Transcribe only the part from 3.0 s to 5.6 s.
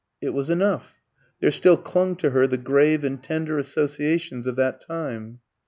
and tender associations of that time.